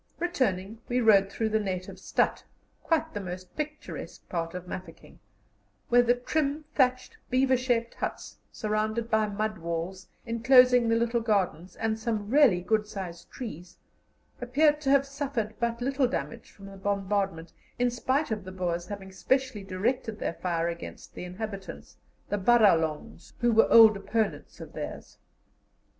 [0.17, 2.43] Returning, we rode through the native stadt,
[2.81, 5.19] quite the most picturesque part of Mafeking,
[5.89, 11.75] where the trim, thatched, beaver shaped huts, surrounded by mud walls, enclosing the little gardens
[11.75, 13.77] and some really good sized trees,
[14.41, 18.87] appeared to have suffered but little damage from the bombardment, in spite of the Boers
[18.87, 21.95] having specially directed their fire against the inhabitants
[22.27, 25.19] (the Baralongs), who were old opponents of theirs.